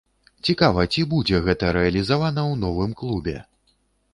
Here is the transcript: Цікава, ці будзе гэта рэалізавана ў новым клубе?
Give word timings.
Цікава, 0.47 0.85
ці 0.95 1.03
будзе 1.11 1.41
гэта 1.47 1.69
рэалізавана 1.77 2.41
ў 2.51 2.61
новым 2.63 2.91
клубе? 3.03 3.37